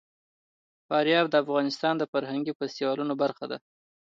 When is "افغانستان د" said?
1.43-2.03